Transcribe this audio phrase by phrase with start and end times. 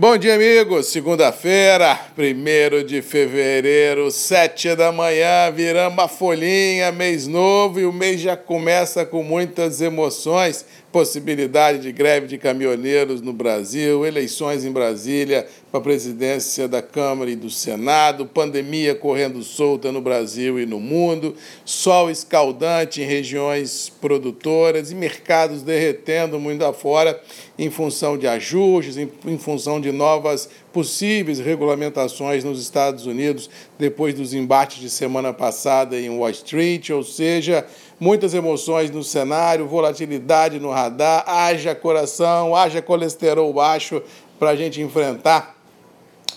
[0.00, 0.86] Bom dia, amigos.
[0.86, 8.20] Segunda-feira, 1 de fevereiro, 7 da manhã, viramos a folhinha, mês novo e o mês
[8.20, 10.64] já começa com muitas emoções.
[10.92, 17.30] Possibilidade de greve de caminhoneiros no Brasil, eleições em Brasília para a presidência da Câmara
[17.30, 23.92] e do Senado, pandemia correndo solta no Brasil e no mundo, sol escaldante em regiões
[24.00, 27.20] produtoras e mercados derretendo muito afora
[27.58, 34.14] em função de ajustes, em, em função de novas possíveis regulamentações nos Estados Unidos depois
[34.14, 37.66] dos embates de semana passada em Wall Street, ou seja,
[38.00, 44.02] muitas emoções no cenário, volatilidade no radar, haja coração, haja colesterol baixo
[44.38, 45.57] para a gente enfrentar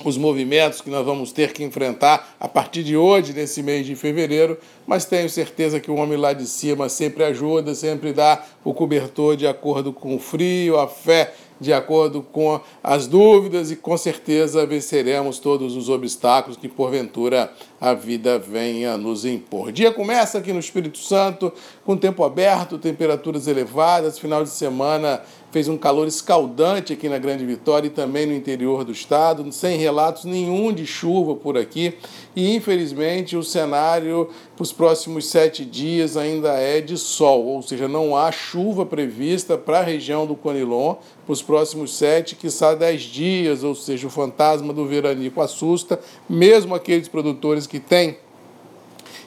[0.04, 3.96] os movimentos que nós vamos ter que enfrentar a partir de hoje, nesse mês de
[3.96, 8.74] fevereiro, mas tenho certeza que o homem lá de cima sempre ajuda, sempre dá o
[8.74, 13.96] cobertor de acordo com o frio, a fé de acordo com as dúvidas e com
[13.96, 19.68] certeza venceremos todos os obstáculos que porventura a vida venha nos impor.
[19.68, 21.54] O dia começa aqui no Espírito Santo,
[21.86, 25.22] com tempo aberto, temperaturas elevadas, final de semana
[25.52, 29.78] fez um calor escaldante aqui na Grande Vitória e também no interior do estado, sem
[29.78, 31.94] relatos nenhum de chuva por aqui.
[32.36, 37.88] E infelizmente o cenário para os próximos sete dias ainda é de sol, ou seja,
[37.88, 43.02] não há chuva prevista para a região do Conilon para os próximos sete, quiçá dez
[43.02, 48.18] dias, ou seja, o fantasma do veranico assusta, mesmo aqueles produtores que têm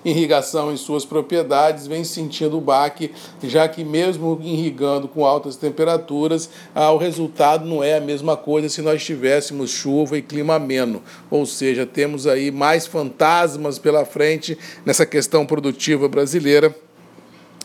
[0.04, 3.10] irrigação em suas propriedades vem sentindo o baque,
[3.42, 8.68] já que mesmo irrigando com altas temperaturas, ah, o resultado não é a mesma coisa
[8.68, 11.02] se nós tivéssemos chuva e clima ameno.
[11.30, 16.74] Ou seja, temos aí mais fantasmas pela frente nessa questão produtiva brasileira.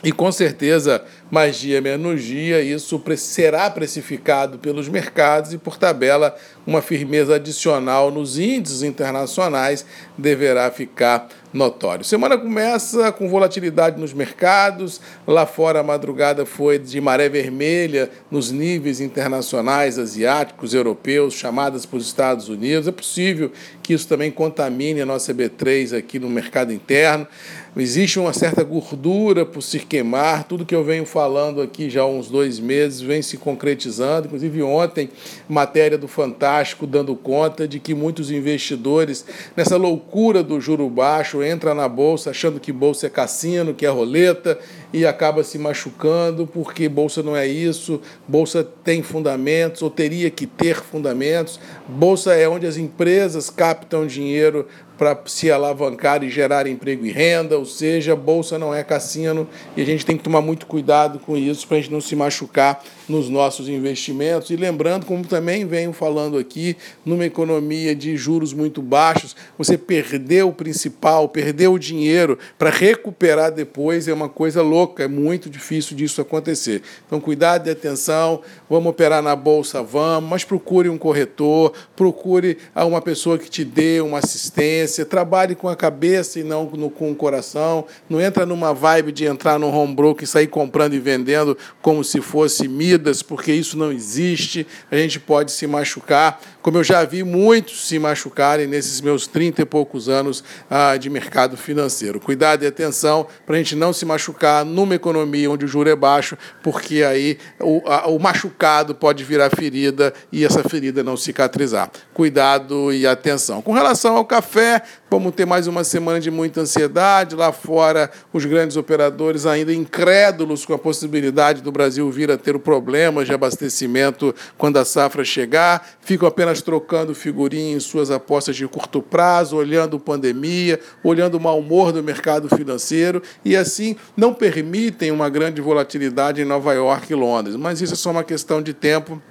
[0.02, 6.36] E com certeza, mais dia menos dia, isso será precificado pelos mercados e, por tabela,
[6.66, 9.86] uma firmeza adicional nos índices internacionais
[10.18, 12.06] deverá ficar notório.
[12.06, 15.02] Semana começa com volatilidade nos mercados.
[15.26, 21.98] Lá fora a madrugada foi de maré vermelha nos níveis internacionais, asiáticos, europeus, chamadas para
[21.98, 22.88] os Estados Unidos.
[22.88, 23.52] É possível
[23.82, 27.28] que isso também contamine a nossa B3 aqui no mercado interno.
[27.76, 30.44] Existe uma certa gordura por se queimar.
[30.44, 31.19] Tudo que eu venho falando
[31.62, 34.28] aqui já há uns dois meses vem se concretizando.
[34.28, 35.10] Inclusive ontem,
[35.48, 39.26] matéria do Fantástico dando conta de que muitos investidores,
[39.56, 43.90] nessa loucura do juro baixo, entra na bolsa achando que bolsa é cassino, que é
[43.90, 44.58] roleta
[44.92, 50.48] e acaba se machucando porque bolsa não é isso, bolsa tem fundamentos ou teria que
[50.48, 51.60] ter fundamentos.
[51.88, 54.66] Bolsa é onde as empresas captam dinheiro
[55.00, 59.82] para se alavancar e gerar emprego e renda, ou seja, bolsa não é cassino e
[59.82, 62.84] a gente tem que tomar muito cuidado com isso para a gente não se machucar
[63.08, 64.50] nos nossos investimentos.
[64.50, 66.76] E lembrando, como também venho falando aqui,
[67.06, 73.54] numa economia de juros muito baixos, você perdeu o principal, perdeu o dinheiro para recuperar
[73.54, 76.82] depois é uma coisa louca, é muito difícil disso acontecer.
[77.06, 83.02] Então, cuidado e atenção, vamos operar na bolsa, vamos, mas procure um corretor, procure uma
[83.02, 87.86] pessoa que te dê uma assistência trabalhe com a cabeça e não com o coração.
[88.10, 92.04] Não entra numa vibe de entrar no home broker e sair comprando e vendendo como
[92.04, 94.66] se fosse Midas, porque isso não existe.
[94.92, 99.62] A gente pode se machucar, como eu já vi muitos se machucarem nesses meus 30
[99.62, 102.20] e poucos anos ah, de mercado financeiro.
[102.20, 105.96] Cuidado e atenção para a gente não se machucar numa economia onde o juro é
[105.96, 111.90] baixo, porque aí o, a, o machucado pode virar ferida e essa ferida não cicatrizar.
[112.14, 113.62] Cuidado e atenção.
[113.62, 117.36] Com relação ao café, Vamos ter mais uma semana de muita ansiedade.
[117.36, 122.60] Lá fora, os grandes operadores ainda incrédulos com a possibilidade do Brasil vir a ter
[122.60, 125.84] problemas de abastecimento quando a safra chegar.
[126.00, 131.58] Ficam apenas trocando figurinha em suas apostas de curto prazo, olhando pandemia, olhando o mau
[131.58, 137.16] humor do mercado financeiro e assim não permitem uma grande volatilidade em Nova York e
[137.16, 137.56] Londres.
[137.56, 139.22] Mas isso é só uma questão de tempo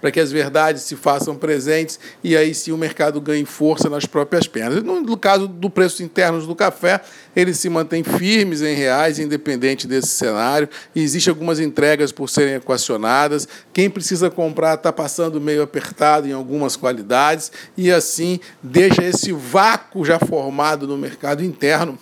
[0.00, 4.04] para que as verdades se façam presentes e aí sim o mercado ganhe força nas
[4.04, 4.82] próprias pernas.
[4.82, 7.00] No caso do preço internos do café,
[7.34, 10.68] eles se mantêm firmes em reais, independente desse cenário.
[10.94, 13.46] Existem algumas entregas por serem equacionadas.
[13.72, 20.04] Quem precisa comprar está passando meio apertado em algumas qualidades e assim deixa esse vácuo
[20.04, 21.98] já formado no mercado interno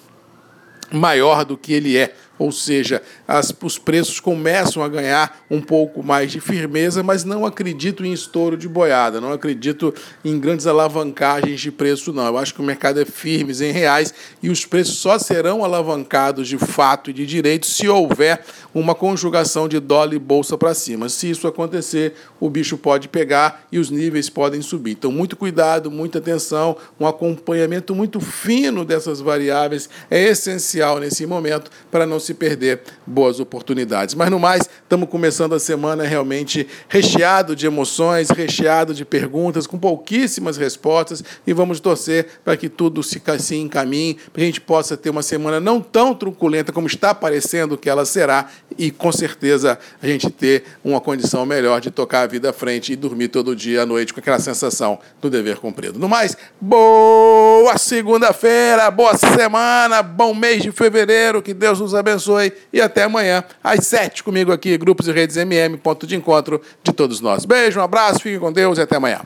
[0.91, 6.03] maior do que ele é ou seja, as, os preços começam a ganhar um pouco
[6.03, 9.93] mais de firmeza, mas não acredito em estouro de boiada, não acredito
[10.25, 12.27] em grandes alavancagens de preço, não.
[12.27, 14.13] Eu acho que o mercado é firme em reais
[14.43, 18.45] e os preços só serão alavancados de fato e de direito se houver
[18.75, 21.09] uma conjugação de dólar e bolsa para cima.
[21.09, 24.93] Se isso acontecer, o bicho pode pegar e os níveis podem subir.
[24.93, 31.71] Então, muito cuidado, muita atenção, um acompanhamento muito fino dessas variáveis é essencial nesse momento
[31.91, 34.15] para não se perder boas oportunidades.
[34.15, 39.79] Mas no mais, estamos começando a semana realmente recheado de emoções, recheado de perguntas, com
[39.79, 44.61] pouquíssimas respostas e vamos torcer para que tudo se, se encaminhe, para que a gente
[44.61, 49.11] possa ter uma semana não tão truculenta como está parecendo que ela será e com
[49.13, 53.29] certeza a gente ter uma condição melhor de tocar a vida à frente e dormir
[53.29, 55.99] todo dia à noite com aquela sensação do dever cumprido.
[55.99, 62.81] No mais, boa segunda-feira, boa semana, bom mês de fevereiro, que Deus nos abençoe e
[62.81, 67.21] até amanhã às sete comigo aqui, Grupos e Redes MM, ponto de encontro de todos
[67.21, 67.45] nós.
[67.45, 69.21] Beijo, um abraço, fiquem com Deus e até amanhã.